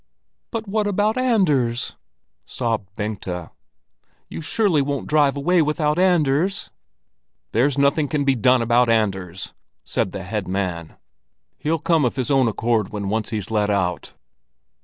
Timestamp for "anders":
1.15-1.93, 5.99-6.71, 8.89-9.53